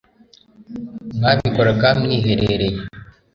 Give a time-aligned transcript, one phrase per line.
[1.17, 2.79] mwabikoraga mwiherereye